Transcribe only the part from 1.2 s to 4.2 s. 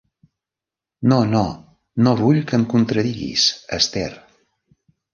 no, no vull que em contradiguis, Esther!